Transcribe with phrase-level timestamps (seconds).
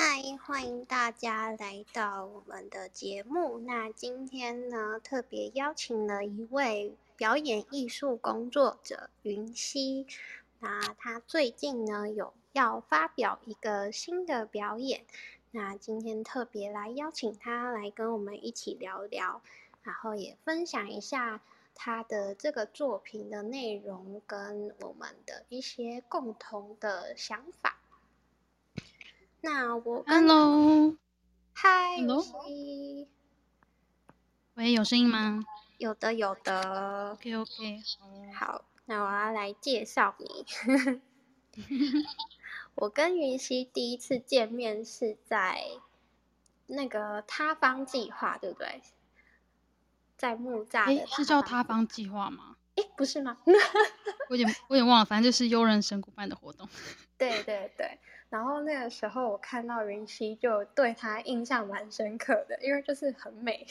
[0.00, 3.58] 嗨，欢迎大家来到我们的节目。
[3.58, 10.06] 那今天呢，特别邀请了一位表演艺术工作者云溪。
[10.60, 15.04] 那他最近呢，有要发表一个新的表演。
[15.50, 19.42] 那今天特别来邀请他来跟我们一起聊聊，
[19.82, 21.40] 然后也分享一下
[21.74, 27.77] 他的这个作品的内容跟我们的一些共同的想法。
[29.40, 30.96] 那我，Hello，
[31.52, 31.96] 嗨，
[34.54, 35.40] 喂，有声音吗？
[35.78, 37.12] 有的，有的。
[37.12, 37.80] OK，OK，
[38.34, 40.44] 好，那我要来介绍你。
[42.74, 45.62] 我跟云溪第一次见面是在
[46.66, 48.82] 那个塌方计划，对不对？
[50.16, 52.56] 在木栅，是叫塌方计划吗？
[52.74, 53.38] 哎，不是吗？
[54.28, 56.68] 我有点，我有点忘了，反正就是悠人神谷办的活动。
[57.16, 58.00] 对 对对。
[58.30, 63.66] 然后那个时候我看到云溪，就对她印象蛮深刻的，因为就是很美，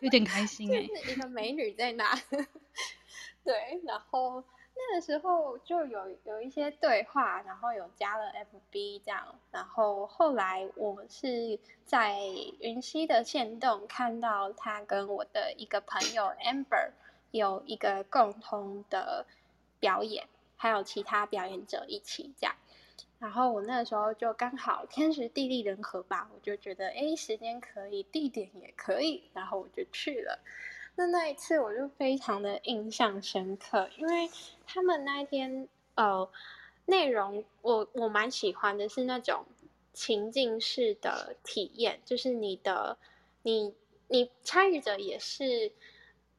[0.00, 2.14] 有点开心哎， 一个美女在那。
[3.44, 4.42] 对，然后
[4.74, 12.18] 那个时候就有有一些对话，然后有加了 FB 这样，然后后来我是在
[12.60, 16.92] 云溪的线动看到他跟我的一个朋友 Amber
[17.30, 19.26] 有一个共同的
[19.78, 20.26] 表演。
[20.62, 22.54] 还有其他表演者一起这样，
[23.18, 30.38] 然后我那时候就刚好天时地利人和吧，我就觉得哎，时间可以，地点也可以，然后我就去了。
[30.96, 34.28] 那那一次我就非常的印象深刻，因为
[34.66, 36.28] 他们那一天呃
[36.84, 39.46] 内容我我蛮喜欢的是那种
[39.94, 42.98] 情境式的体验，就是你的
[43.44, 43.74] 你
[44.08, 45.72] 你参与者也是。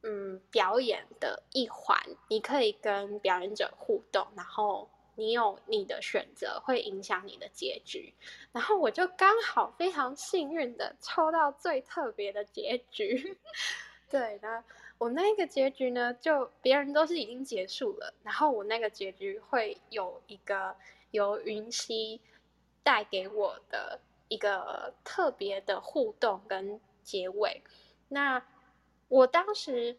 [0.04, 1.96] 嗯，表演的一环，
[2.28, 8.12] 你可以跟表演者互动，然后你有你的选择，会影响你的结局。
[8.50, 13.38] 然后我就刚好非常幸运的抽到最特别的结局。
[14.10, 14.64] 对，那
[14.98, 20.74] 我那个结局呢，就别人都是已经结束了，然后我那个结局会有一个
[21.12, 22.20] 由云溪
[22.82, 27.62] 带给我的一个特别的互动跟结尾。
[28.08, 28.42] 那。
[29.12, 29.94] 我当时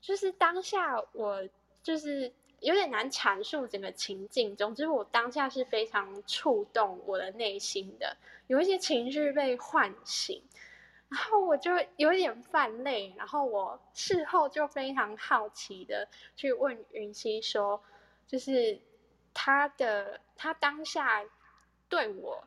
[0.00, 1.48] 就是当下，我
[1.80, 4.56] 就是有点难阐述整个情境。
[4.56, 8.16] 总之，我当下是非常触动我的内心的，
[8.48, 10.42] 有一些情绪被唤醒，
[11.08, 13.14] 然后我就有点泛泪。
[13.16, 17.80] 然后我事后就非常好奇的去问云溪说，
[18.26, 18.76] 就是
[19.32, 21.24] 他的他当下
[21.88, 22.42] 对我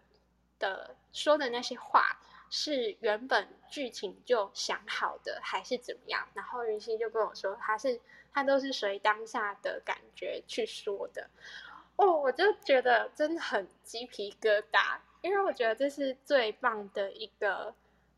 [0.59, 2.19] 的说的那些话。
[2.50, 6.28] 是原本剧情就想好的，还是怎么样？
[6.33, 8.00] 然后云溪就跟我说，他是
[8.33, 11.29] 他都是随当下的感觉去说的。
[11.97, 17.73] 哦，我就觉得真的很鸡皮疙瘩，因为我觉得这是最棒的一个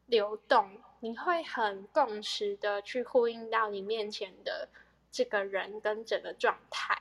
[0.07, 4.67] 流动，你会很共识的去呼应到你面前的
[5.11, 6.99] 这个人跟整个状态，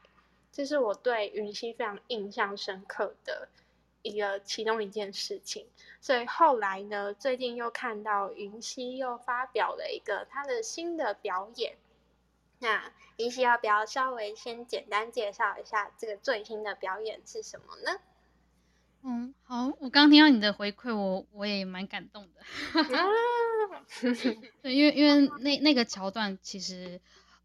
[0.52, 3.48] 这是我对云溪非常印象深刻的。
[4.06, 5.66] 一个其中一件事情，
[6.00, 11.76] 所以后来呢，最近又看到云溪又发表了一个他的新的表演。
[12.60, 17.98] 那云溪要不要稍微先简单介绍一下这个最新的表演是什么呢？
[19.02, 22.40] 嗯，好，我刚听到你的回馈，我我也蛮感动的。
[24.62, 27.00] 对，因为因为那那个桥段其实，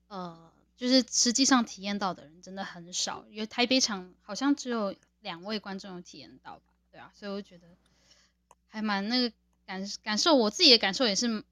[0.08, 4.94] 呃，就是实际上体验到的人真的很少，因为台北场好像只有。
[5.22, 6.64] 两位观众有体验到吧？
[6.92, 7.68] 对啊，所以我觉得
[8.68, 9.34] 还蛮那个
[9.66, 11.44] 感感受，我自己的感受也是，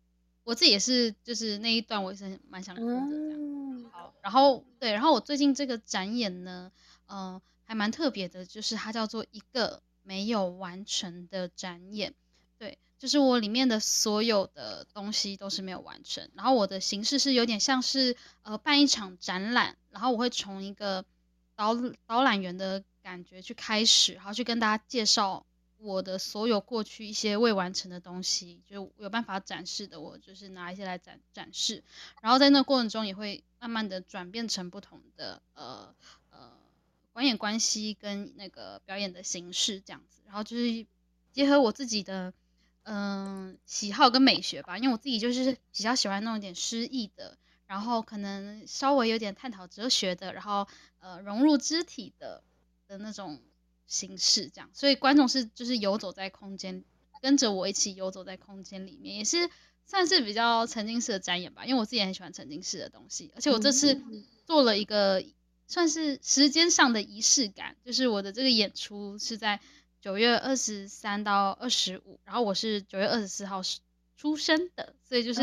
[0.43, 3.91] 我自己也是，就是那一段我也是蛮想哭的这样。
[3.91, 6.71] 好，然后对，然后我最近这个展演呢，
[7.07, 12.13] 嗯，还蛮特别的，就是它叫做一个没有完成的展演。
[12.57, 21.05] 对，就是我里面的所有的东西都是没有完成，然后我的形式是有点像是呃办一场展览，然后我会从一个
[21.55, 21.75] 导
[22.07, 22.83] 导览员的。
[23.01, 25.45] 感觉去开始，然后去跟大家介绍
[25.77, 31.83] 我的所有过去一些未完成的东西，就有办法展示的，我就是拿一些来展展示。
[32.21, 35.95] 然后在那过程中，也会慢慢的转变成不同的呃
[36.31, 36.51] 呃
[37.13, 40.21] 观演关系跟那个表演的形式这样子。
[40.25, 40.85] 然后就是
[41.31, 42.33] 结合我自己的
[42.83, 47.37] 嗯喜好跟美学吧，因为我自己就是比较喜欢那种点诗意的，
[47.67, 50.67] 然后可能稍微有点探讨哲学的，然后
[50.99, 52.43] 呃融入肢体的。
[52.89, 53.39] 的那种
[53.85, 56.83] 形式，这样，所以观众是就是游走在空间，
[57.21, 59.49] 跟着我一起游走在空间里面，也是
[59.85, 61.65] 算是比较沉浸式的展演吧。
[61.65, 64.01] 因为我自己也很喜欢沉浸式的东西，而且我这次
[64.45, 65.23] 做了一个
[65.67, 69.59] 算是时间上的仪式感，就是我的这个演出是在
[70.01, 73.61] 九月二十三到二十五，然后我是九月二十四号
[74.17, 75.41] 出生的，所以就是，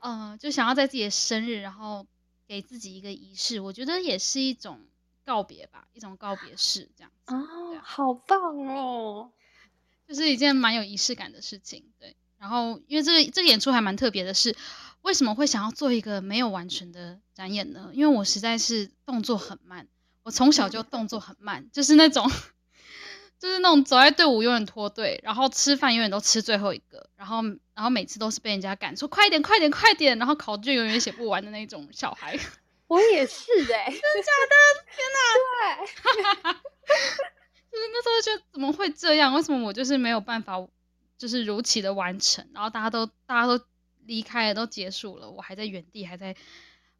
[0.00, 2.06] 嗯，就想要在自己的生日，然后
[2.46, 4.80] 给自己一个仪式，我觉得也是一种
[5.24, 7.34] 告别吧，一种告别式这样子。
[7.34, 9.32] 哦，好棒哦，
[10.06, 11.84] 就是一件蛮有仪式感的事情。
[11.98, 14.56] 对，然后因为这个这个演出还蛮特别的，是
[15.02, 17.90] 为什么会想要做一个没有完成的展演呢？
[17.92, 19.88] 因为我实在是动作很慢，
[20.22, 22.30] 我从小就动作很慢，就是那种。
[23.36, 27.42] 就是那种走在队伍永远脱队，然后吃饭永远都吃最后一个，然后
[27.74, 32.38] 然后每次都是被人家赶说快点快点快点，然后考卷永远写不完的那种小孩。
[32.86, 34.54] 我也是哎， 真的假的？
[34.94, 35.76] 天哪！
[35.76, 36.54] 对，
[37.70, 39.32] 就是那时候就怎么会这样？
[39.34, 40.66] 为什么我就是没有办法，
[41.18, 42.48] 就是如期的完成？
[42.52, 43.64] 然后大家都大家都
[44.04, 46.36] 离开了，都结束了，我还在原地，还在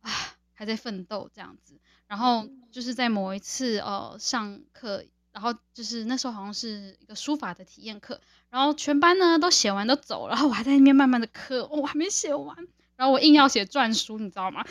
[0.00, 0.10] 啊
[0.54, 1.78] 还在奋斗这样子。
[2.06, 5.04] 然后就是在某一次呃上课。
[5.34, 8.20] 然后就是那时候好像是一个书法的体验课，
[8.50, 12.56] 然后全班呢都写完都走，然后我还在那边慢慢的刻，我还没写完，
[13.04, 14.64] 然后我硬要写篆书，你知道吗？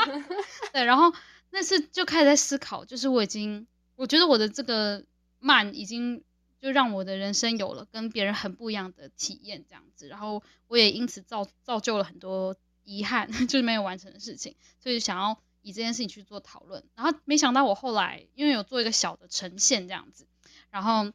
[0.72, 1.12] 对，然后
[1.50, 5.04] 那次就开始在思考，就是我已经，我觉得我的这个
[5.40, 6.24] 慢已经
[6.58, 15.38] 就让我的人生有了跟别人很不一样的体验，这样子，然后我也因此造造就了很多遗憾， 就是没有完成的事情，所以想要。
[15.60, 20.28] 以这件事情去做讨论，然后没想到我后来因为有做一个小的呈现这样子，
[20.70, 21.12] 然后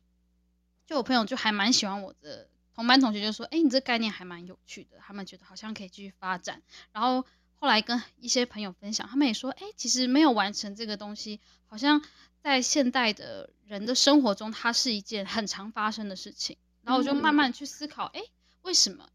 [0.86, 2.50] 就我朋友就还蛮喜欢我的，
[2.82, 6.62] 同班同学就说：“哎，你这概念还蛮有趣的。”他们觉得好像可以继续发展。
[6.92, 7.26] 然后
[7.60, 12.02] 后来跟一些朋友分享，他们也说：“哎，其实没有完成这个东西，好像
[12.42, 18.22] 在现代的人的生活中，它是一件很常发生的事情。”然后我就慢慢去思考：“哎，
[18.64, 19.08] 为什么？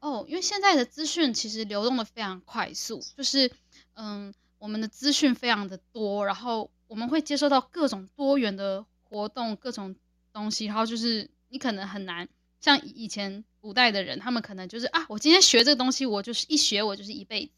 [0.00, 3.50] 哦，因为现在的资讯其实流动的非常快速，就是
[3.94, 9.96] 嗯。”我们的资讯非常的多，然后我们会接收到各种多元的活动，各种
[10.32, 12.28] 东西，然后就是你可能很难
[12.62, 17.52] 像以前古代的人，他们可能就是啊，我今天学这个东西，我就是一学我就是一辈子，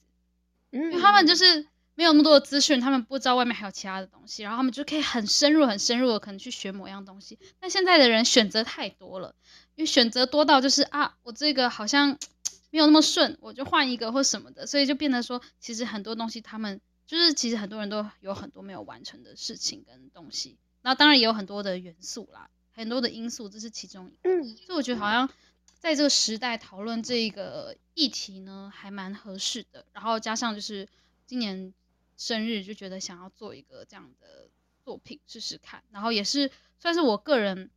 [0.70, 7.38] 因为他们就是没有那么多的资讯，他们不知道外面还有其他的东西，然后他们就可以很深入、很深入的可能去学某样东西。
[7.60, 9.36] 但现在的人选择太多了，
[9.76, 12.18] 因为选择多到就是啊，我这个好像
[12.70, 16.80] 没有那么顺，我就换一个或什么的，所以就变得说，其实很多东西他们。
[17.06, 24.18] 就是其实很多人都有很多没有完成的事情跟东西，那当然也有很多的元素啦，很多的因素，这是其中一个。
[24.24, 25.30] 嗯，所以我觉得好像
[25.78, 29.86] 在这个时代讨论这个议题呢，还蛮合适的。
[29.92, 30.88] 然后加上就是
[31.26, 31.72] 今年
[32.16, 34.50] 生日，就觉得想要做一个这样的
[34.84, 35.82] 作品试试看。
[35.90, 37.70] 然后也是算是我个人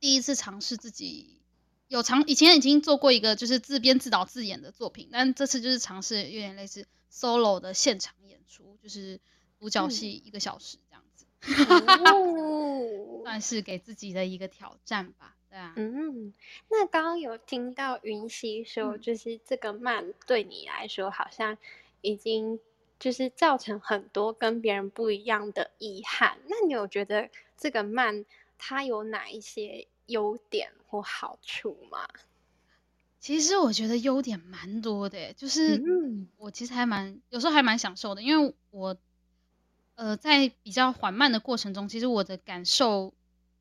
[0.00, 1.42] 第一次尝试自己
[1.88, 8.38] 有尝以前已经做过一个就是自编自导自演的作品，但这次就是尝试有点类似 solo 的现场演。
[8.50, 9.20] 出就是
[9.58, 11.04] 独角戏一个小时这样
[11.40, 15.72] 子，算是给自己的一个挑战吧，对啊。
[15.76, 16.32] 嗯，
[16.68, 21.56] 那刚刚有听到云溪说，就是这个慢对你来说好像
[22.00, 22.58] 已经
[22.98, 26.38] 就是造成很多跟别人不一样的遗憾。
[26.46, 28.24] 那你有觉得这个慢
[28.58, 32.08] 它有哪一些优点或好处吗？
[33.20, 35.82] 其实我觉得优点蛮多的，就是
[36.36, 38.96] 我其实还蛮有时候还蛮享受的，因为我
[39.98, 43.12] 呃在比较缓慢的过程中，其实我的感受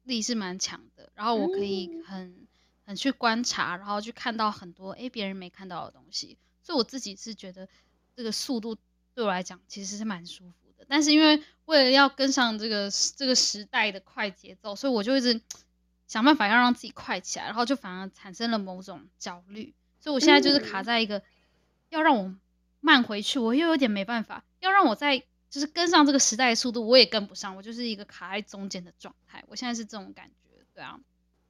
[0.04, 2.48] 力是蛮强的，然后我可以很
[2.86, 7.68] 很去观察，然后去看到很多诶别人没看到的东西，所以我自己是觉得
[8.16, 8.78] 这个速度
[9.16, 15.42] 对我来讲其实是蛮舒服的，但是因为为了要跟上这个这个时代的快节奏，所以我就一直。
[16.08, 21.22] 想办法要让自己快起来，然后就反而产生了某种焦虑，所以我现在就是卡在一个
[21.90, 22.34] 要让我
[22.80, 29.44] 慢回去，我又有点没办法；要让我在就是跟上这个时代的速度，我也跟不上，我就是一个卡在中间的状态。
[29.48, 31.00] 我现在是这种感觉，对啊。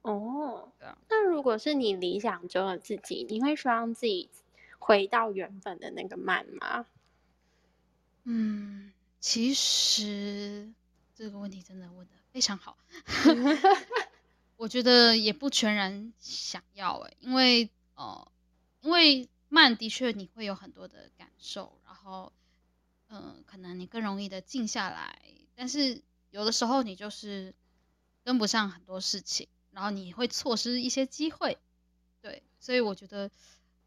[0.02, 0.96] 哦，对啊。
[1.08, 4.30] 那如果是你理想中的自己，你会希望自己
[4.78, 6.86] 回到原本的那个慢吗？
[8.24, 10.70] 嗯，其实
[11.14, 12.76] 这个问题真的问的非常好。
[14.56, 18.30] 我觉得也不全然想要诶，因为呃，
[18.80, 22.32] 因为慢的确你会有很多的感受，然后
[23.08, 25.20] 嗯，可能你更容易的静下来，
[25.54, 27.54] 但是有的时候你就是
[28.24, 31.58] 跟不上很多事情，然后你会错失一些机会，
[32.20, 33.30] 对，所以我觉得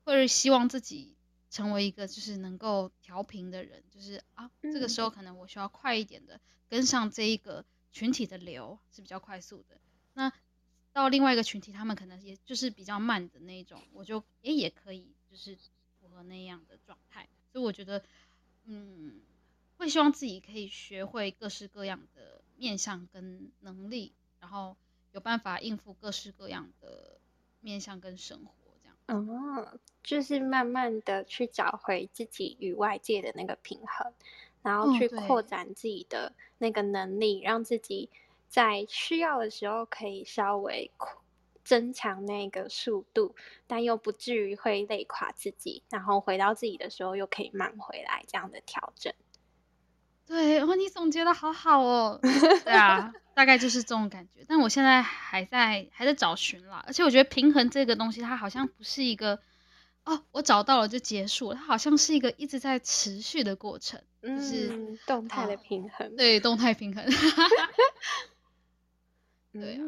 [0.04, 1.16] 会希望自己
[1.50, 9.80] 成为一个就是能够调频的人，就是啊，这个时候可能我需要快一点的跟上这一个群体的流是比较快速的，
[10.14, 10.32] 那。
[10.94, 15.58] 到另外一个群体，他们可能也就是比较慢的那种，我就诶也可以，就是
[16.02, 17.30] 符合那样的状态。
[17.50, 18.04] 所以我觉得，
[18.66, 19.22] 嗯，
[19.78, 24.78] 会希望自己可以学会各式各样的面向跟能力，然后
[25.12, 27.20] 有办法应付各式各样的
[27.60, 29.28] 面向跟生活这样。
[29.28, 34.14] 哦，就是慢慢的去找回自己与外界的那个平衡，
[34.62, 38.10] 然后去扩展自己的那个能力，让自己
[38.48, 40.92] 在需要的时候可以稍微
[41.64, 43.36] 增强那个速度，
[43.68, 49.14] 但又不至于会累垮自己，然后回到自己的时候又可以慢回来，这样的调整。
[50.26, 52.20] 对，哦，你总结的好好哦。
[52.64, 54.46] 对啊，大概就是这种感觉。
[54.48, 59.42] 但我现在还在还在找寻啦，而且我觉得平衡这个东西，它好像不是一个
[60.06, 66.16] 哦，我找到了就结束，它好像是一个一直在持续的过程，就是动态的平衡。
[66.16, 67.06] 对，动态平衡。
[69.52, 69.84] 对啊。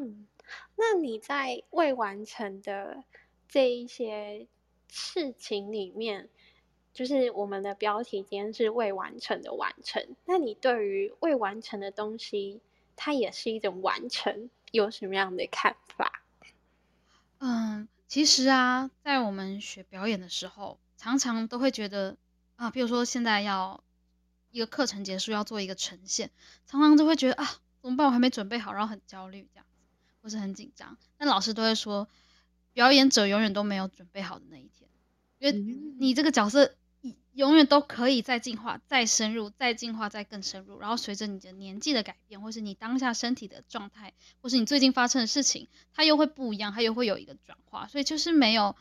[0.75, 3.03] 那你在未完成的
[3.47, 4.47] 这一些
[4.89, 6.29] 事情里面，
[6.93, 10.15] 就是我们的标题今天是未完成的完成。
[10.25, 12.61] 那你对于未完成的东西，
[12.95, 16.21] 它也是一种完成，有什么样的看法？
[17.39, 22.15] 嗯，其实啊，在我们学表演的时候，常常都会觉得
[22.55, 23.83] 啊，比如说现在要
[24.51, 26.29] 一个课程结束，要做一个呈现，
[26.65, 27.45] 常常都会觉得啊，
[27.81, 28.07] 怎么办？
[28.07, 29.65] 我还没准备好，然后很焦虑这样。
[30.23, 32.07] 不是很紧张，但老师都会说，
[32.71, 34.89] 表演者永远都没有准备好的那一天，
[35.37, 36.75] 因为你这个角色
[37.33, 40.79] 永远都可以再进化、再深入、再进化、再更深入。
[40.79, 47.85] 然后随着你的年纪的改变，或是你当下身体的状态，或是你最近发生的事情，它又会不一样，它又会有一个转化。
[47.89, 48.77] 所以就是没有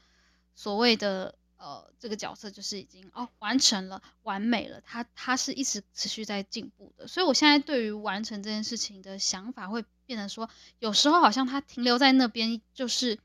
[0.54, 7.08] 所谓的呃，这个角色就是已经哦完成了、完美了，它它是一直持续在进步的。
[7.08, 9.84] 所以我现在对于完成这件事情的想法会。
[10.12, 13.18] 变成说，有时候好像它停留在那边，就是，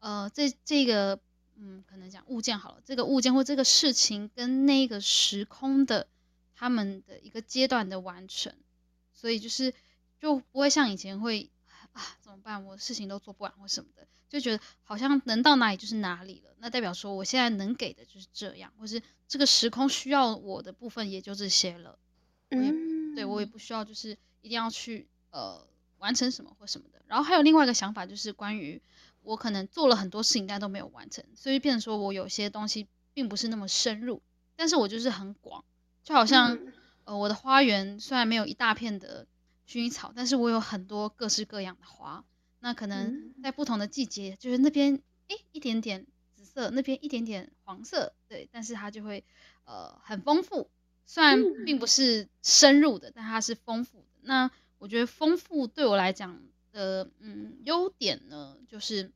[0.00, 1.20] 呃，这这个，
[1.54, 6.08] 嗯，可能讲物件好了，这个物件或这个事情跟那个时空的
[6.56, 8.52] 他们的一个阶段的完成，
[9.12, 9.72] 所以就是
[10.18, 11.48] 就不会像以前会
[11.92, 21.96] 啊怎么办，我事情都做不完或什么的，就觉得好像能到哪里就是哪里了，那代表说我现在能给的就是这样，或是这个时空需要我的部分也就这些了，
[22.48, 25.70] 嗯，对我也不需要就是一定要去呃。
[26.02, 28.82] 完成什么或什么的，然后还有另外一个想法，就是关于
[29.22, 34.20] 我可能做了很多事情，但都没有完成，所以变成说我有些东西并不是那么深入，
[34.56, 35.64] 但是我就是很广，
[36.02, 36.58] 就好像
[37.04, 39.28] 呃我的花园虽然没有一大片的
[39.68, 42.24] 薰衣草，但是我有很多各式各样的花，
[42.58, 46.04] 那可能在不同的季节，就是那边诶一点点
[46.34, 49.24] 紫色，那边一点点黄色，对，但是它就会
[49.66, 50.68] 呃很丰富，
[51.06, 54.50] 虽然并不是深入的，但它是丰富的，那。
[54.82, 59.12] 我觉得丰富对我来讲的，嗯，优点呢，就是，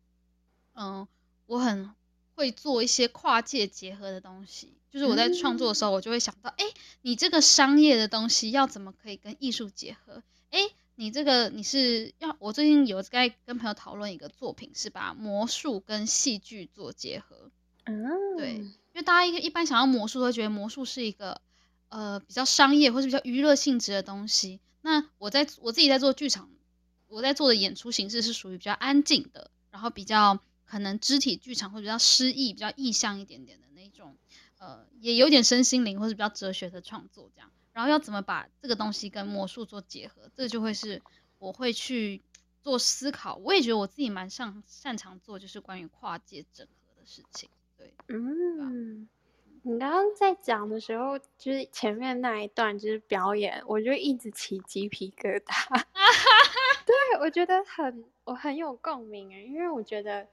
[0.75, 1.09] 嗯，
[1.47, 1.91] 我很
[2.37, 4.75] 会做一些跨界结合的东西。
[4.93, 6.65] 就是我在创作的时候，我就会想到，哎，
[7.03, 10.23] 你这个商业的东西要怎么可以跟艺术结合？
[10.51, 10.61] 哎，
[10.95, 17.51] 你这个你是要，我最近有在跟朋友讨论一个作品，是把魔术跟戏剧做结合。
[17.87, 21.41] 嗯，对，因为大家一一般想要魔术，都觉得魔术是一个，
[21.89, 24.61] 呃，比较商业或是比较娱乐性质的东西。
[24.87, 26.49] 那我在我自己在做剧场，
[27.09, 34.17] 我在做的演出形式是属于比较安静的，然后比较可能肢体剧场会比较诗意、比较意象一点点的那种，
[34.59, 37.51] 呃，也有点身心灵或者比较哲学的创作这样。
[37.73, 41.03] 然后要怎么把这个东西跟魔术做结合，这就会是
[41.41, 42.23] 我会去
[42.63, 43.35] 做思考。
[43.35, 47.51] 我也觉得我自己蛮擅擅长做，就是关于跨界整合的事情。
[47.77, 49.09] 对，嗯。
[49.69, 55.67] 你刚刚在讲的时候，就是前面那一段就是表演，我就一直起鸡皮疙瘩。
[56.87, 60.29] 对，我觉得很我很有共鸣诶，因为我觉得，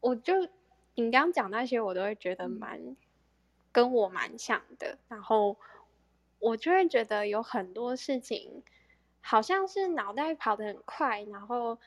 [0.00, 0.48] 我就
[0.96, 2.96] 你刚刚讲那些，我都会觉得蛮
[3.70, 4.98] 跟我蛮像的。
[5.06, 5.56] 然后
[6.40, 8.64] 我就会觉得有很多事情，
[9.20, 11.78] 好像是脑袋跑得很快，然后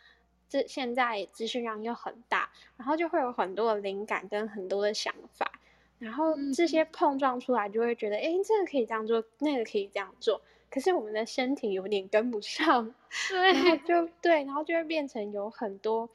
[0.47, 5.51] 这现在资讯量又很大，然后就会有很多的灵感跟很多的想法。
[5.99, 10.41] 然后这些碰撞出来，就会觉得，哎，这个可以这样做，那个可以这样做。
[10.69, 12.93] 可是我们的身体有点跟不上，
[13.29, 16.09] 对，就对，然后就会变成有很多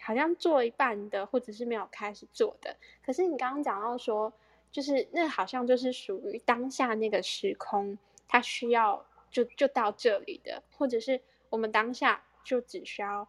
[0.00, 2.74] 好像做一半的，或者是没有开始做的。
[3.04, 4.32] 可是你刚刚讲到说，
[4.72, 13.28] 就是那好像就是属于当下那个时空，它需要就就到这里的，或者是我们当下就只需要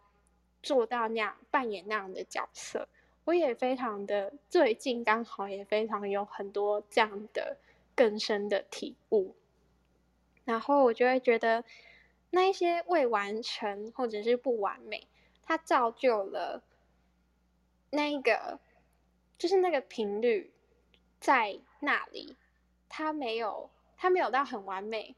[0.64, 2.88] 做到那样扮演那样的角色。
[3.30, 7.58] 我也非常的最近刚好也非常有很多这样的
[7.94, 9.36] 更深的体悟，
[10.46, 11.64] 然后我就会觉得
[12.32, 15.08] 那一些未完成或者是不完美，
[15.44, 16.64] 它造就了
[17.92, 18.60] 那个
[19.38, 20.52] 就是那个频率
[21.20, 22.36] 在那里，
[22.88, 25.14] 它没有它没有到很完美，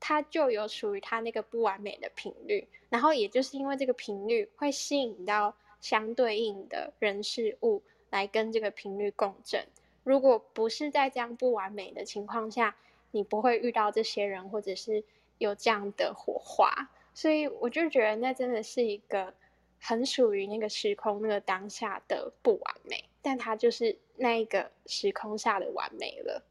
[0.00, 9.66] 它就有属于它那个不完美的频率，然后也就是因为这个频率会吸引到相对应的人事物来跟这个频率共振。
[10.04, 12.76] 如果不是在这样不完美的情况下，
[13.10, 15.04] 你不会遇到这些人，或者是
[15.38, 16.90] 有这样的火花。
[17.14, 19.34] 所以我就觉得那真的是一个
[19.80, 26.42] 很属于那个时空、那个当下的不完美，但它就是那一个时空下的完美了。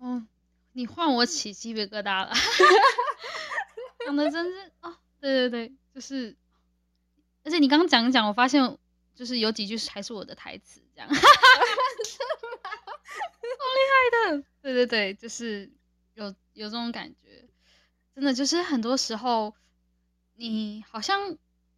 [0.00, 0.28] 嗯。
[0.74, 2.32] 你换我起鸡皮疙瘩了，
[4.06, 6.34] 讲的真是啊，对对对，就是，
[7.44, 8.78] 而且你刚刚讲一讲，我发现
[9.14, 11.14] 就是有几句还是我的台词，这样， 好
[13.74, 15.70] 厉害的，对对对，就是
[16.14, 17.48] 有有这种感觉，
[18.14, 19.54] 真的就是很多时候，
[20.34, 21.36] 你好像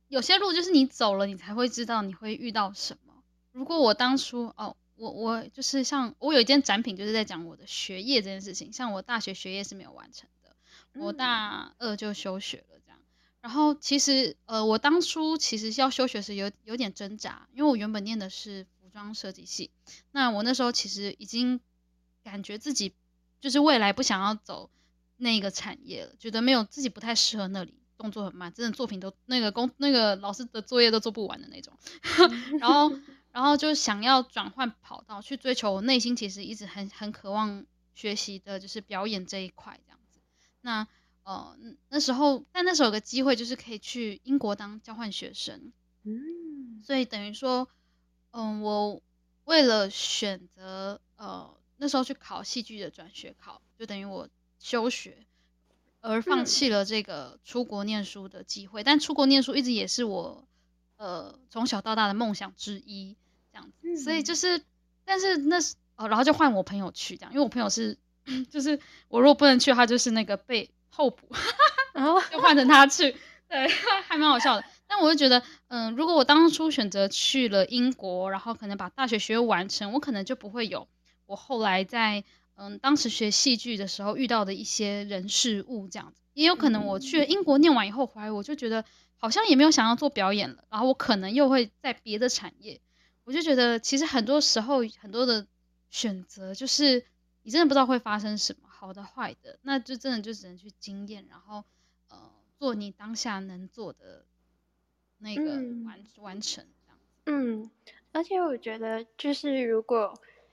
[0.09, 3.15] 有些路就是你走了，你才会知道你会遇到什么。
[3.53, 4.77] 如果我当初哦。
[4.97, 8.73] 我我就是像我有一件展品，就是在讲我的学业这件事情。
[8.73, 10.55] 像我大学学业是没有完成的，
[11.01, 12.79] 我大二就休学了。
[13.45, 19.71] 然后其实呃，我当初其实要休学时有有点挣扎，因为我原本念的是服装设计系。
[20.13, 21.61] 那我那时候其实已经
[22.23, 22.95] 感觉自己
[23.43, 24.71] 就是未来不想要走
[25.19, 31.77] 那个产业了，觉得没有自己不太适合那里，动作很慢，真的作品都那个工那个老师的作业都做不完的那种。
[32.59, 32.91] 然后。
[33.35, 40.21] 然后就想要转换跑道去追求我内心其实一直很很渴望学习的，就是表演这一块这样子。
[40.61, 40.87] 那
[41.25, 41.57] 呃
[41.89, 45.73] 那时候，但那时候有个机会，就是可以去英国当交换学生。
[46.05, 47.69] 嗯，所以等于说，
[48.31, 49.03] 嗯，我
[49.45, 54.29] 为了选择呃那时候去考戏剧的转学考，就等于我
[54.59, 55.27] 休学，
[56.01, 58.85] 而放弃了这个出国念书的机会。
[58.85, 60.47] 但出国念书一直也是我
[60.97, 63.17] 呃从小到大的梦想之一。
[63.53, 64.65] 这样子，所以就是，
[65.05, 67.97] 但是那是哦，然后就换我朋友去这样，因为我朋友是，
[68.51, 71.29] 就是我如果不能去，他就是那个被候补，
[71.93, 73.15] 然 后就换成他去，
[73.49, 73.69] 对，
[74.07, 74.65] 还蛮好笑的。
[74.87, 80.87] 但我就觉得，嗯，如果我当初选择去了英国，然后可能把大学学完成，我可能就不会有
[81.27, 82.23] 我后来在
[82.57, 86.21] 嗯当时学戏剧的时候遇到的一些人事物这样子。
[86.35, 88.85] 也有可能我去了英国念完以后回来，我就觉得
[89.17, 92.81] 好像也没有想要做表演了，然后我可能又会在别的产业。
[93.25, 95.47] 我就觉得，其实很多时候很多的
[95.91, 97.05] 选择，就是
[97.43, 101.65] 你真的不知道会发生什么，好的坏的，那就真的就只能去经验，然后
[102.11, 104.27] 呃做你当下能做的
[105.17, 105.53] 那个
[105.87, 106.99] 完完成这样。
[107.25, 107.71] 嗯，
[108.13, 110.13] 而且我觉得就是如果，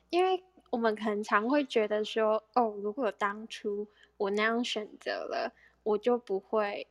[0.09, 6.87] 因为我们可能常会觉得说，哦，如果当初我那样选择了，我就不会。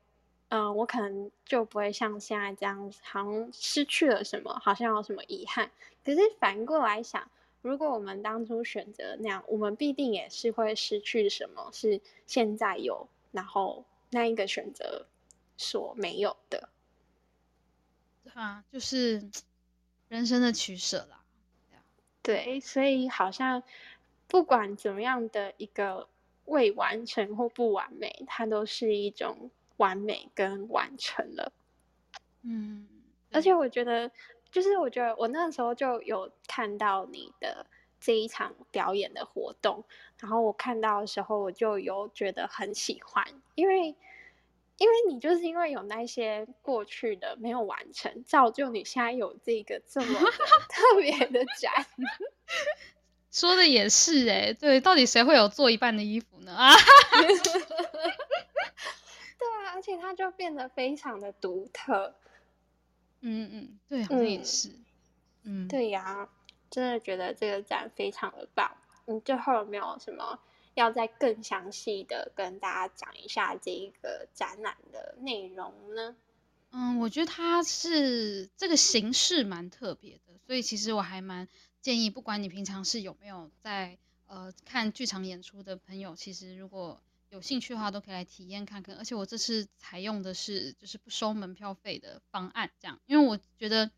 [0.50, 5.70] 嗯，我可能就不会像现在这样子，好像失去了什么，好像有什么遗憾。
[6.05, 7.31] 可是反过来想，
[7.62, 15.07] 如果我们当初选择那样，我们必定也是会失去什么，是现在有，然后那一个选择
[15.57, 16.68] 所没有的。
[18.25, 19.29] 对啊，就是
[20.09, 21.25] 人生的取舍啦。
[22.23, 23.62] 对，所以好像
[24.27, 26.09] 不管怎么样的一个
[26.44, 29.51] 未完成或不完美，它都是一种。
[29.77, 31.53] 完美跟完成了，
[32.42, 32.87] 嗯，
[33.33, 34.11] 而且我觉得，
[34.51, 37.67] 就是我觉得我那时候就有看到你的
[38.01, 39.85] 这一场表演的活动，
[40.19, 43.95] 然后我看到的时候，我就有觉得很喜欢，因为
[44.79, 50.19] 因为你就是因为有那些过去的没有完成，造就你现在有这个这么
[50.69, 51.87] 特别的展。
[53.31, 56.53] 说的也是哎，对，到底谁会有做一半的衣服呢？
[56.53, 56.73] 啊！
[59.39, 62.17] 对啊，而且它就变得非常的独特。
[63.21, 64.71] 嗯嗯，对，好像也是。
[65.43, 66.29] 嗯，对呀，
[66.71, 68.77] 真的觉得这个展非常的棒。
[69.07, 70.39] 你最后有没有什么
[70.75, 76.15] 要再更详细的跟大家讲一下这一个展览的内容呢？
[76.73, 81.49] 嗯，我觉得它是这个形式蛮特别的，所以其实我还蛮
[81.81, 88.97] 建议，不管你平常是有没有在呃看剧场演出的朋友，其实如果有兴趣的话，都可以来体验看看。
[88.97, 93.90] 而且我这次采用的是就是不收门票费的方案，这样，因为我觉得，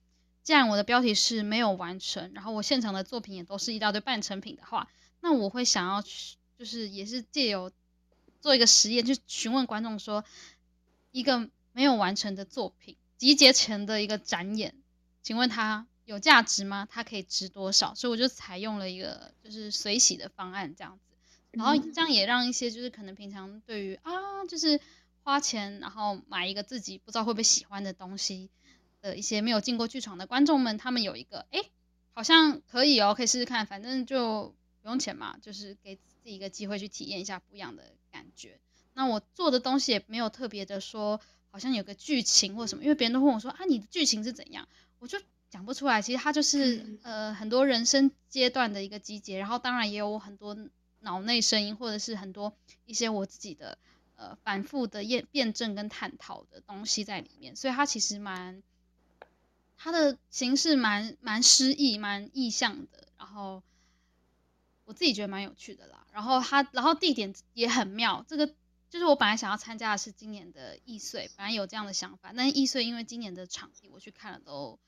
[0.43, 4.89] 既然我的标题是没有完成，然后我现场的作品也都是一大堆半成品的话，
[5.21, 7.73] 那我会想要去，就是也是借由
[8.41, 10.25] 做一个实验，去询问观众说，
[11.11, 14.75] 一个没有完成的作品集结成的一个展演，
[15.23, 16.87] 请问它有价值吗？
[16.91, 17.95] 它可以值多少？
[17.95, 21.12] 所以我就采用了一个就是随喜的方案，这样子。
[21.53, 24.81] 然后这样也让一些就是可能平常对于啊就是
[25.23, 28.51] 花钱然后买一个自己不知道会不会喜欢的东西
[29.01, 31.61] 的一些没有进过剧场的观众们，他们有一个哎
[32.15, 38.61] 好像可以哦，可以试试看，反正就不用钱嘛，就是给自己一个机会去体验一下不一样的感觉。
[38.95, 46.03] 那我做的东西也没有特别的说，好像有个剧情或什么，因为别人都问我说啊，你的剧情是怎样，我就讲不出来。
[46.03, 50.55] 其实它就是呃很多人生阶段的一个集结，然后当然也有很多
[51.03, 53.79] 脑内声音，或者是很多一些我自己的
[54.17, 58.63] 呃反复的验辩证跟探讨的东西在里面，所以它其实蛮。
[59.85, 63.65] 它的形式蛮蛮诗意、蛮意象的，然后
[64.85, 66.07] 我自己觉得蛮有趣的啦。
[66.13, 68.25] 然后它，然后地点也很妙。
[68.29, 68.47] 这个
[68.89, 74.79] 就是我本来想要参加的是今年的易碎，本来有这样的想法，但是易碎因为今年的场地我去看了都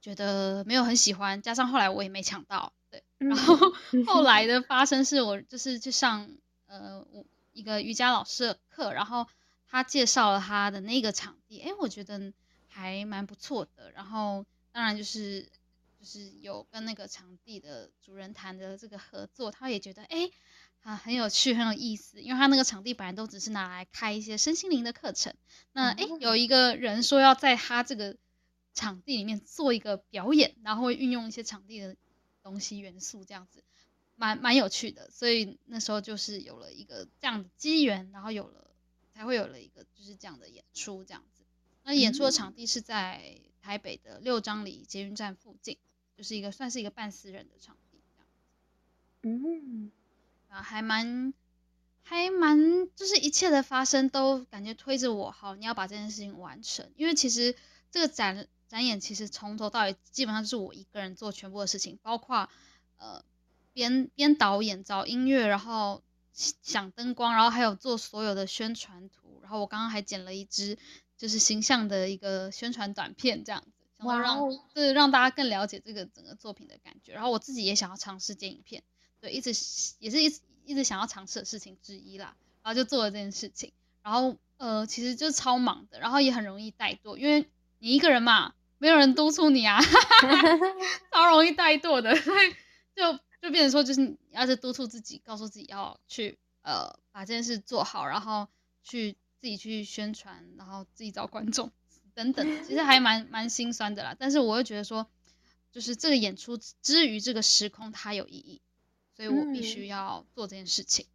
[0.00, 2.72] 觉得没有很喜欢，加上后来我也没抢到，
[3.20, 3.56] 然后
[4.06, 6.28] 后来的发生是我就是去上
[6.66, 9.26] 呃我一个瑜伽老师的课，然后
[9.68, 12.32] 他介绍了他的那个场地，哎，我觉得。
[12.72, 15.42] 还蛮不错的，然后当然就是
[15.98, 20.30] 就是有跟那个场地的主人谈的这个合作，他也觉得哎
[20.82, 25.34] 啊很有趣很有意思，因为他那个场地本来都只是拿来开一些身心灵的课程，
[25.72, 28.16] 那哎有一个人说要在他这个
[28.72, 31.96] 场地里面做一个表演，然后会运用一些场地的
[32.42, 33.62] 东西元素这样子，
[34.16, 38.70] 蛮蛮有趣的，所以那时候就是有了一个这样的机缘，然后有了
[39.12, 41.44] 才会有了一个就是这样的演出这样子。
[41.82, 45.78] 那演出的场地是在台北的六张里捷运站附近，
[46.16, 48.00] 就是一个算是一个半私人的场地
[49.22, 49.40] 这样。
[49.42, 49.90] 嗯，
[50.48, 51.32] 啊，还蛮
[52.02, 56.90] 还蛮，就是一切的发生都感觉推着我，好，你要把这件事情完成。
[56.96, 57.56] 因为其实
[57.90, 62.48] 这个展展演其实从头到尾基本上是我一个人做全部的事情，包括
[62.96, 63.22] 呃
[63.74, 66.02] 编编导演、找音乐，然后
[66.32, 70.78] 想灯光，然后还有做所有的宣传图，然后我刚刚还剪了一支。
[71.20, 77.12] 就是形象的一个宣传短片这样子，想要让就是让大家更了解这个整个作品的感觉。
[77.12, 78.82] 然后我自己也想要尝试剪影片，
[79.20, 79.50] 对，一直
[79.98, 82.34] 也是一直一直想要尝试的事情之一啦。
[82.62, 83.74] 然后就做了这件事情。
[84.02, 87.46] 然后呃，其实就是超忙的，然后也很容易怠惰，因为
[87.80, 89.78] 你一个人嘛，没有人督促你啊，
[91.12, 92.16] 超容易怠惰的。
[92.18, 92.52] 所以
[92.96, 98.48] 就就变成说，就是你要是督促自己，告诉自己要去呃把这件事做好，然后
[98.82, 99.16] 去。
[99.40, 101.72] 自己去宣传，然后自己找观众
[102.12, 104.14] 等等，其实还蛮蛮心酸的啦。
[104.18, 105.06] 但是我又觉得说，
[105.72, 108.60] 就是这个演出之于这个时空它有意义，
[109.16, 111.06] 所以我必须要做这件事情。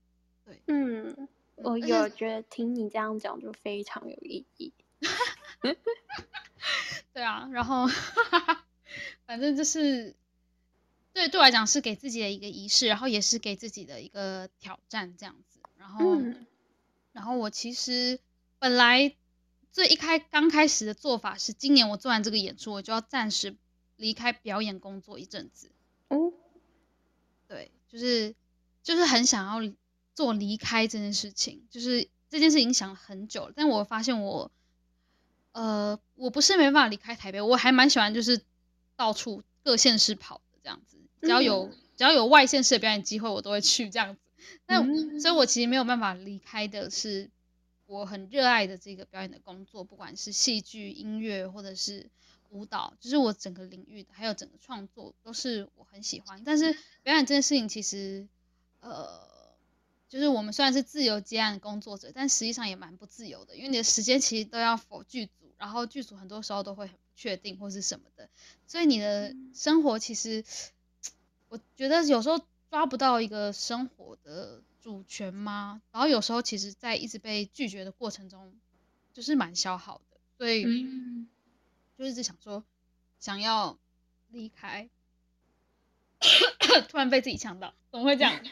[0.43, 4.73] 对，嗯，我有觉得听你这样讲就非常有意义。
[7.13, 7.87] 对啊，然后
[9.25, 10.15] 反正就是
[11.13, 16.21] 对对我来讲是给自己的一个仪式，然后也是给自己的一个挑战这样子，然后。
[17.15, 18.19] 然后我其实
[18.59, 19.15] 本来
[19.71, 23.55] 最一开刚开始的做法是，今年我做完这个演出，我就要暂时
[23.95, 25.71] 离开表演工作一阵子。
[26.09, 26.33] 哦，
[27.47, 28.35] 对，就是
[28.83, 29.73] 就是很想要
[30.13, 33.53] 做离开这件事情，就是这件事影响很久了。
[33.55, 34.51] 但我发现我，
[35.55, 38.41] 呃，我不是没办法离开台北，我还蛮喜欢就是
[38.97, 44.21] 到处各县市跑的这样子，只要有只要有外县市的表演机会，我都会去这样子。
[44.67, 44.83] 那
[45.17, 47.29] 所以，我其实没有办法离开的是
[47.85, 52.09] 我很热爱的这个表演的工作，不管是戏剧、音乐或者是
[52.49, 56.43] 舞蹈，就是我整个领域的，还有整个创作都是我很喜欢。
[56.43, 58.27] 但是表演这件事情，其实
[58.81, 59.25] 呃，
[60.09, 68.29] 就是我们虽然是自由接案工作者，但实际上也蛮不自由的，因为你的时间其实都要否剧组，然后剧组很多时候都会很不确定或是什么的，
[68.67, 70.43] 所以你的生活其实
[71.49, 72.39] 我觉得有时候。
[72.71, 75.81] 抓不到一个生活的主权吗？
[75.93, 78.53] 然后有时候其实，在一直被拒绝的过程中，
[79.13, 80.65] 就是蛮消耗的，所以
[81.97, 82.65] 就一直想说，
[83.21, 83.77] 想要
[84.27, 84.89] 离开，
[86.89, 88.33] 突然被自己呛到，怎么会这样？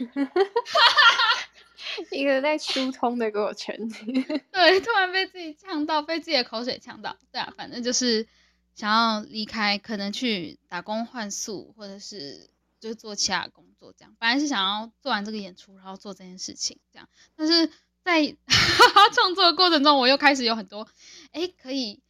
[2.11, 3.75] 一个在疏通的过程，
[4.51, 8.27] 对，突然被自己呛到，被自己的口水呛到，对啊，反正就是
[8.75, 12.49] 想要离开，可能去打工换宿，或者是。
[12.83, 17.71] 就做其他工作这样，本来是想要做完这个演出，然后做这件事情这样，但是
[18.03, 18.35] 在
[19.15, 20.85] 创作的过程中，我又开始有很多
[21.31, 22.01] 哎可以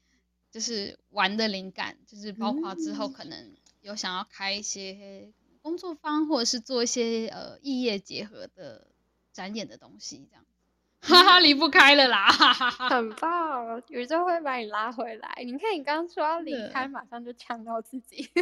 [0.52, 5.32] 就是玩的灵感，就是包括之后可能有想要开一些
[5.62, 8.88] 工作坊，或者是做一些呃异业结合的
[9.34, 10.46] 展演的东西这样，
[11.02, 15.34] 哈哈离不开了啦，很棒，宇宙会把你拉回来。
[15.44, 18.30] 你看你刚刚说要离开，马上就呛到自己。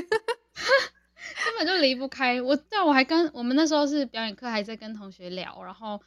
[1.45, 6.01] 根本就离不开我，但我还跟我们那时候是表演课，还在跟同学聊，然后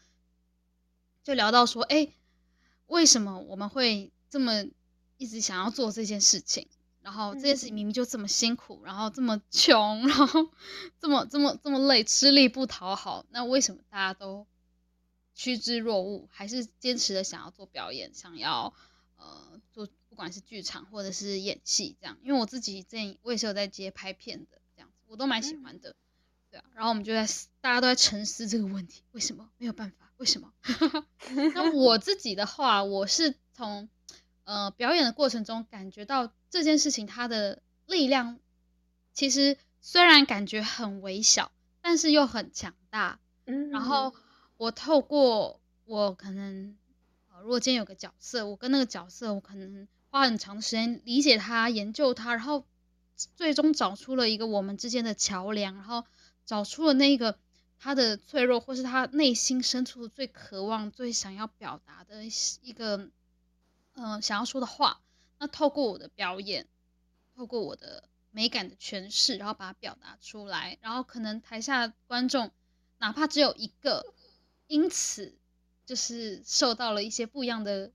[1.22, 2.08] 就聊到说，哎，
[2.86, 4.64] 为什么我们会这么
[5.16, 6.68] 一直想要做这件事情？
[7.00, 10.48] 然后这件事情明明就这么辛苦，然后这么穷，然后
[10.98, 14.46] 这么这么这么累，吃力不讨好，那为什么大家都
[15.34, 18.72] 趋之若鹜，还是坚持的想要做表演，想要
[19.16, 22.16] 呃做不管是剧场或者是演戏这样。
[22.22, 25.96] 因为我自己之前我也是有在接拍片的这样子，我都蛮喜欢的，
[26.50, 26.64] 对啊。
[26.74, 27.26] 然后我们就在
[27.60, 30.12] 大家都在沉思这个问题，为什么没有办法？
[30.16, 30.52] 为什么？
[31.54, 33.88] 那我自己的话，我是从
[34.44, 38.38] 呃表演的过程中感觉到这件事情它的力量，
[39.12, 41.50] 其实虽然感觉很微小，
[41.82, 43.18] 但是又很强大。
[43.46, 44.14] 嗯，然后
[44.56, 46.76] 我透过我可能，
[47.32, 52.64] 呃，如果今天有个角色，我跟那个角色，我可能花很长时间理解他、研究他，然后
[53.36, 56.04] 最终找出了一个我们之间的桥梁，然后
[56.44, 57.38] 找出了那个。
[57.76, 62.24] 他的脆弱，或是他内心深处最渴望、最想要表达的
[62.62, 63.10] 一个，
[63.92, 65.02] 嗯，想要说的话。
[65.38, 66.66] 那透过我的表演，
[67.36, 72.52] 透过我的美感的诠释，然后把它表达出来，然后可能台下观众
[72.96, 74.14] 哪怕只有一个，
[74.74, 75.32] 因此
[75.86, 77.90] 就是受到了一些不一样的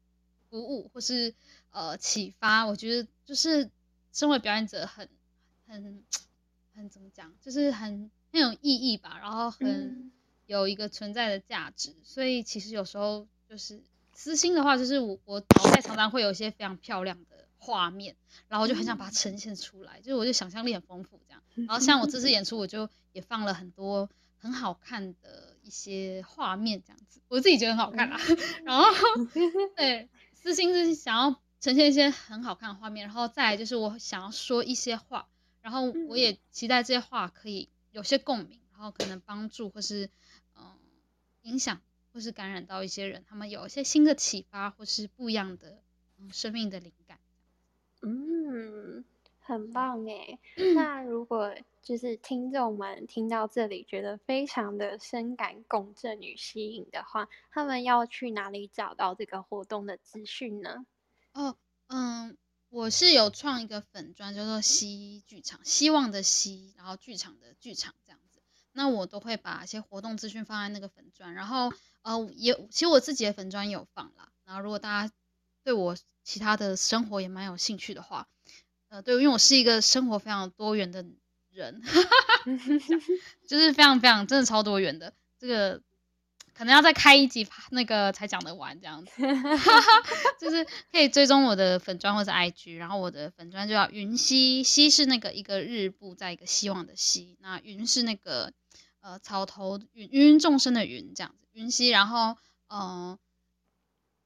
[0.50, 1.34] 鼓舞，或是
[1.72, 2.66] 呃启发。
[2.66, 3.70] 我觉得就是
[4.14, 5.10] 身为表演者，很
[5.68, 6.04] 很
[6.74, 8.10] 很怎么讲，就是很。
[8.32, 10.12] 很有意义吧，然后很
[10.46, 13.82] 有一个存在的价值，所以其实有时候就是
[14.14, 18.16] 私心的话，就是我我脑袋常常会有一些非常漂亮的画面，
[18.48, 21.42] 然后我就很想把它呈现出来，就是我就想象力很丰富这样。
[21.56, 28.20] 然后像我这次演出，我就也放了很多很好看的一些画面这样子，我自己觉得很好看啦。
[28.66, 28.86] 然后
[29.78, 35.30] 对，私心是想要呈现一些很好看的画面，然后再来就是我想要说一些话，
[35.62, 37.70] 然后我也期待这些话可以。
[37.92, 40.12] 有些共鸣，然后可能帮助或是
[40.56, 40.78] 嗯
[41.42, 41.82] 影响
[42.14, 45.82] 或是感染到一些人，他们有一些新的启发或是不一样的
[46.20, 47.18] 嗯生命的灵感。
[48.04, 49.04] 嗯，
[49.50, 50.40] 很棒诶。
[50.76, 60.86] 那如果就是听众们听到这里觉得非常的深感共振与吸引的话，他们要去哪里找到这个活动的资讯呢？
[61.34, 61.58] 哦，
[61.88, 62.38] 嗯。
[62.72, 68.42] 我是有创一个粉砖，叫做希剧场，希望的希，然后剧场的剧场这样子。
[68.74, 74.32] 那我都会把一些活动资讯放在那个粉砖，然后呃也其实我自己的粉砖有放啦。
[74.46, 75.14] 然后如果大家
[75.64, 78.28] 对我其他的生活也蛮有兴趣的话，
[78.90, 81.06] 呃对，因为我是一个生活非常多元的
[81.52, 81.82] 人，
[83.48, 85.82] 就是非常非常真的超多元的这个。
[86.52, 89.12] 可能要再开一集那个才讲得完这样子，
[90.42, 98.52] 就是可以追踪我的粉砖或者 IG，然后我的粉砖就叫云溪，溪是那个一个日部在一个希望的希，那云是那个
[99.00, 102.36] 呃草头云芸众生的云这样子，云溪，然后
[102.68, 103.18] 嗯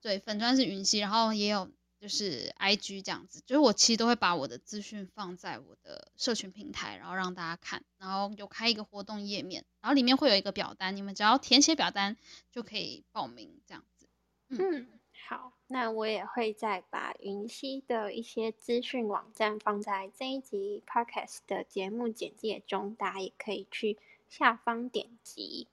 [0.01, 1.69] 对粉砖是云溪，然后也有。
[2.03, 12.17] 就是 I G 这样子，就是我其实都会把我的资讯放在我的社群平台，然后让大家看，然后有开一个活动页面，然后里面会有一个表单，你们只要填写表单
[12.51, 14.09] 就可以报名这样子。
[14.49, 14.89] 嗯，
[15.29, 25.69] 好，那我也会再把云溪的一些资讯网站放在这一集 Podcast 的节目简介中，大家也可以去下方点击。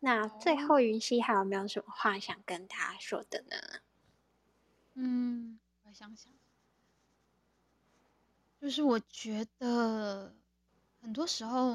[0.00, 3.56] 那最后云溪还有没有什么话想跟大家说的呢？
[4.94, 6.32] 嗯，我想想，
[8.60, 10.34] 就是我觉得
[11.00, 11.72] 很多时候，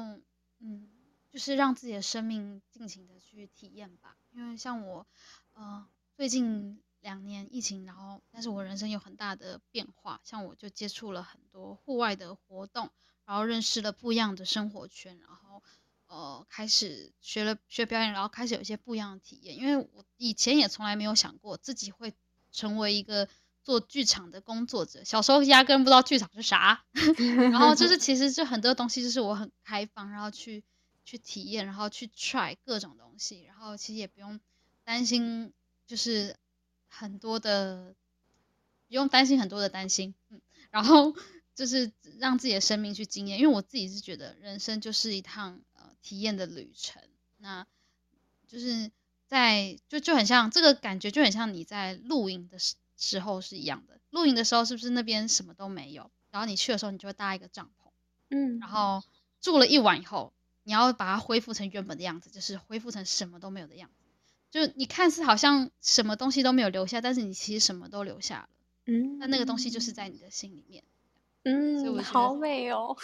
[0.60, 0.88] 嗯，
[1.30, 4.16] 就是让自己的生命尽情的去体验吧。
[4.30, 5.06] 因为像我，
[5.54, 10.20] 呃，最近两年疫情，然后但是我人生有很大的变化。
[10.22, 12.90] 像我就接触了很多户外的活动，
[13.24, 15.62] 然后认识了不一样的生活圈，然后
[16.06, 19.56] 呃，开始学了学表演，然后开始有一些不一样的体验。
[19.56, 22.14] 因为我以前也从来没有想过自己会。
[22.52, 23.28] 成为一个
[23.62, 26.84] 做剧场的工作者，小时候压根不知道剧场是啥，
[27.52, 30.64] 然后就是其实就很多东西就是我很开放，然后去
[31.04, 34.40] 去体验，然后去 try 各种东西，然后其实也不用
[34.84, 35.52] 担心，
[35.86, 36.36] 就是
[36.88, 37.94] 很多的
[38.88, 41.14] 不用担心很多的担心，嗯，然后
[41.54, 47.02] 就是让自己的生命去经验，因为我自己是觉得人生就是一趟呃体验的旅程，
[47.36, 47.66] 那
[48.46, 48.90] 就是。
[49.28, 54.00] 在就就很像这个感觉，就很像你在露营的时时候是一样的。
[54.10, 56.10] 露营的时候是不是那边什么都没有？
[56.30, 57.90] 然后你去的时候，你就会搭一个帐篷，
[58.30, 59.02] 嗯，然后
[59.40, 60.32] 住了一晚以后，
[60.64, 63.94] 你要把它恢复成原本的样子，就是恢复成什么都没有的样子。
[64.50, 68.48] 就你看似好像什么东西都没有留下，但是你其实什么都留下了，
[68.86, 70.82] 嗯，那那个东西就是在你的心里面，
[71.44, 72.96] 嗯，好美哦，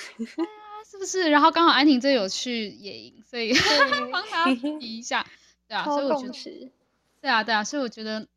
[0.90, 1.28] 是不是？
[1.28, 3.52] 然后刚好安婷这有去野营，所以
[4.10, 5.26] 帮他提一下。
[5.74, 6.28] 对啊，所以我觉
[6.62, 6.70] 得，
[7.20, 8.28] 对啊，对啊，所以我觉得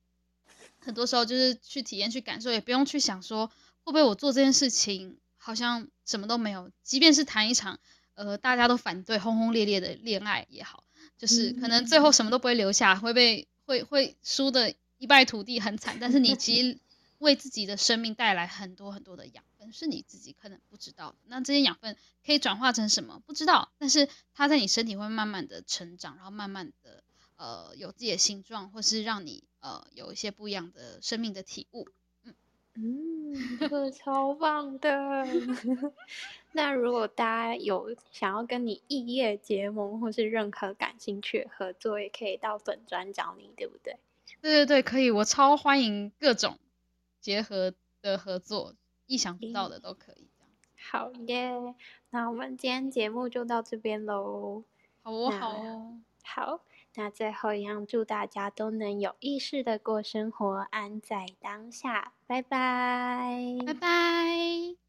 [0.79, 3.47] 很多时候就是去体验、去感受，也不用去想说
[3.83, 6.71] 会不会我做这件事情好像什么都没有。
[6.83, 7.79] 即便是谈一场
[8.15, 10.83] 呃大家都反对轰轰烈烈的恋爱也好，
[11.17, 15.97] 就是可能最后什么都不会留下，会被会会输的一败涂地，很惨。
[15.99, 16.79] 但是你其实
[17.19, 21.15] 为自己的生命带来很多很多的养分，是你自己可能不知道。
[21.25, 23.21] 那这些养分可以转化成什么？
[23.25, 23.71] 不知道。
[23.79, 27.03] 但是它在你身体会慢慢的成长，然后慢慢的
[27.37, 31.87] 呃有自己的形状，或是让你呃有一些不一样的生命的体悟。
[32.79, 35.25] 嗯，这个超棒的。
[36.53, 43.97] 那如果大家有想要跟你异业结盟，或是任何感兴趣合作，也可以到粉专找你，对不对？
[44.41, 46.59] 对对对，可以，我超欢迎各种
[47.19, 48.75] 结合的合作，
[49.07, 50.27] 意想不到的都可以。
[50.79, 51.51] 好耶，
[52.11, 54.63] 那我们今天节目就到这边喽。
[55.01, 56.61] 好哦，好哦，好。
[56.97, 62.13] 那最后一样，祝大家都能有意识的过生活，安在当下。
[62.25, 64.86] 拜拜，拜拜。